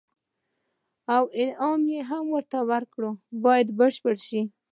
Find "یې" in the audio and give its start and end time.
1.93-2.01